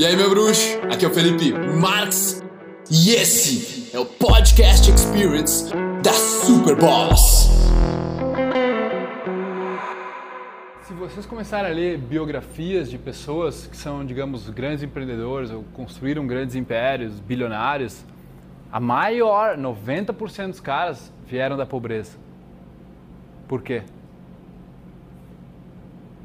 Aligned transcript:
E 0.00 0.06
aí, 0.06 0.16
meu 0.16 0.30
bruxo? 0.30 0.80
Aqui 0.90 1.04
é 1.04 1.08
o 1.08 1.10
Felipe 1.10 1.52
Marx 1.52 2.42
e 2.90 3.10
esse 3.10 3.94
é 3.94 3.98
o 3.98 4.06
Podcast 4.06 4.90
Experience 4.90 5.70
da 6.02 6.14
Superboss. 6.14 7.50
Se 10.84 10.94
vocês 10.94 11.26
começarem 11.26 11.70
a 11.70 11.74
ler 11.74 11.98
biografias 11.98 12.90
de 12.90 12.96
pessoas 12.96 13.66
que 13.66 13.76
são, 13.76 14.02
digamos, 14.02 14.48
grandes 14.48 14.82
empreendedores 14.82 15.50
ou 15.50 15.64
construíram 15.74 16.26
grandes 16.26 16.56
impérios, 16.56 17.20
bilionários, 17.20 18.02
a 18.72 18.80
maior, 18.80 19.58
90% 19.58 20.48
dos 20.48 20.60
caras 20.60 21.12
vieram 21.26 21.58
da 21.58 21.66
pobreza. 21.66 22.16
Por 23.46 23.60
quê? 23.60 23.82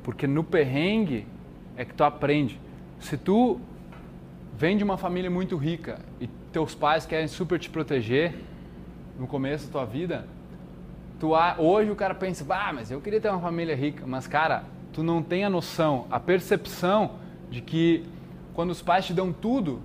Porque 0.02 0.28
no 0.28 0.46
perrengue 0.46 1.28
é 1.76 1.84
que 1.84 1.94
tu 1.94 2.06
aprende. 2.06 2.64
Se 3.00 3.18
tu 3.18 3.60
vem 4.58 4.78
de 4.78 4.84
uma 4.84 4.98
família 4.98 5.30
muito 5.30 5.58
rica 5.58 6.00
e 6.20 6.28
teus 6.52 6.74
pais 6.74 7.06
querem 7.06 7.28
super 7.28 7.60
te 7.60 7.70
proteger 7.70 8.34
no 9.20 9.28
começo 9.28 9.68
da 9.68 9.72
tua 9.72 9.86
vida, 9.86 10.26
tu 11.20 11.32
hoje 11.58 11.92
o 11.92 11.96
cara 11.96 12.16
pensa, 12.16 12.46
ah, 12.50 12.74
mas 12.74 12.92
eu 12.92 13.02
queria 13.02 13.20
ter 13.20 13.30
uma 13.30 13.42
família 13.42 13.76
rica, 13.76 14.06
mas 14.06 14.28
cara, 14.28 14.64
tu 14.94 15.04
não 15.04 15.22
tem 15.22 15.44
a 15.44 15.50
noção, 15.50 16.08
a 16.10 16.20
percepção 16.20 17.16
de 17.50 17.62
que 17.62 18.04
quando 18.54 18.72
os 18.72 18.82
pais 18.82 19.06
te 19.06 19.14
dão 19.14 19.34
tudo, 19.34 19.82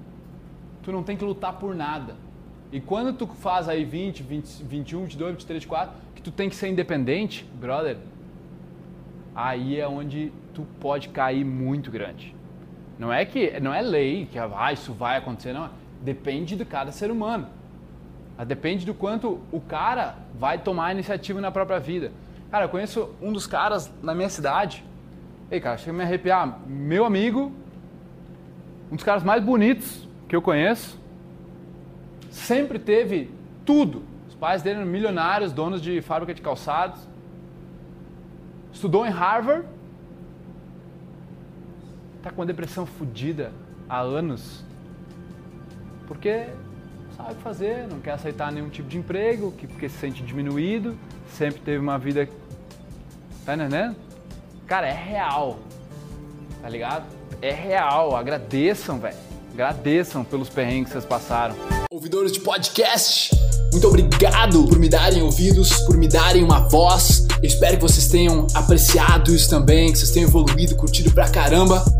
tu 0.82 0.92
não 0.92 1.02
tem 1.02 1.16
que 1.16 1.24
lutar 1.24 1.54
por 1.54 1.74
nada. 1.74 2.16
E 2.72 2.80
quando 2.80 3.12
tu 3.12 3.26
faz 3.26 3.68
aí 3.68 3.84
20, 3.84 4.22
20 4.22 4.62
21, 4.62 5.00
22, 5.02 5.32
23, 5.32 5.62
24, 5.64 5.94
que 6.14 6.22
tu 6.22 6.30
tem 6.30 6.48
que 6.48 6.54
ser 6.54 6.68
independente, 6.68 7.44
brother, 7.58 7.96
aí 9.34 9.78
é 9.78 9.88
onde 9.88 10.32
tu 10.54 10.64
pode 10.78 11.08
cair 11.08 11.44
muito 11.44 11.90
grande. 11.90 12.34
Não 13.00 13.10
é 13.10 13.24
que 13.24 13.58
não 13.60 13.72
é 13.72 13.80
lei 13.80 14.28
que 14.30 14.38
ah, 14.38 14.72
isso 14.74 14.92
vai 14.92 15.16
acontecer, 15.16 15.54
não. 15.54 15.70
Depende 16.02 16.54
de 16.54 16.66
cada 16.66 16.92
ser 16.92 17.10
humano. 17.10 17.46
Depende 18.46 18.84
do 18.84 18.92
quanto 18.92 19.40
o 19.50 19.58
cara 19.58 20.16
vai 20.34 20.58
tomar 20.58 20.88
a 20.88 20.92
iniciativa 20.92 21.40
na 21.40 21.50
própria 21.50 21.80
vida. 21.80 22.12
Cara, 22.50 22.66
eu 22.66 22.68
conheço 22.68 23.08
um 23.22 23.32
dos 23.32 23.46
caras 23.46 23.90
na 24.02 24.14
minha 24.14 24.28
cidade. 24.28 24.84
Ei, 25.50 25.58
cara, 25.62 25.78
chega 25.78 25.92
a 25.92 25.94
me 25.94 26.02
arrepiar. 26.02 26.60
Meu 26.66 27.06
amigo, 27.06 27.50
um 28.92 28.96
dos 28.96 29.04
caras 29.04 29.22
mais 29.22 29.42
bonitos 29.42 30.06
que 30.28 30.36
eu 30.36 30.42
conheço, 30.42 31.00
sempre 32.30 32.78
teve 32.78 33.30
tudo. 33.64 34.02
Os 34.28 34.34
pais 34.34 34.60
dele 34.60 34.80
eram 34.80 34.86
milionários, 34.86 35.52
donos 35.52 35.80
de 35.80 36.02
fábrica 36.02 36.34
de 36.34 36.42
calçados. 36.42 37.00
Estudou 38.70 39.06
em 39.06 39.10
Harvard 39.10 39.66
está 42.20 42.30
com 42.30 42.42
uma 42.42 42.46
depressão 42.46 42.84
fodida 42.84 43.50
há 43.88 44.00
anos, 44.00 44.62
porque 46.06 46.46
não 47.08 47.16
sabe 47.16 47.34
que 47.34 47.42
fazer, 47.42 47.88
não 47.88 47.98
quer 47.98 48.12
aceitar 48.12 48.52
nenhum 48.52 48.68
tipo 48.68 48.88
de 48.88 48.98
emprego, 48.98 49.52
porque 49.52 49.88
se 49.88 49.96
sente 49.98 50.22
diminuído, 50.22 50.96
sempre 51.36 51.60
teve 51.60 51.78
uma 51.78 51.98
vida. 51.98 52.28
Tá 53.44 53.54
entendendo? 53.54 53.96
Cara, 54.66 54.86
é 54.86 54.92
real. 54.92 55.58
Tá 56.60 56.68
ligado? 56.68 57.04
É 57.40 57.52
real. 57.52 58.14
Agradeçam, 58.14 58.98
velho. 58.98 59.16
Agradeçam 59.54 60.22
pelos 60.22 60.48
perrengues 60.48 60.88
que 60.88 60.92
vocês 60.92 61.04
passaram. 61.04 61.56
Ouvidores 61.90 62.32
de 62.32 62.40
podcast, 62.40 63.34
muito 63.72 63.88
obrigado 63.88 64.66
por 64.66 64.78
me 64.78 64.88
darem 64.88 65.22
ouvidos, 65.22 65.72
por 65.82 65.96
me 65.96 66.06
darem 66.06 66.44
uma 66.44 66.68
voz. 66.68 67.26
Eu 67.42 67.48
espero 67.48 67.76
que 67.76 67.82
vocês 67.82 68.08
tenham 68.08 68.46
apreciado 68.54 69.34
isso 69.34 69.48
também, 69.48 69.90
que 69.90 69.98
vocês 69.98 70.10
tenham 70.10 70.28
evoluído, 70.28 70.76
curtido 70.76 71.10
pra 71.12 71.28
caramba. 71.28 71.82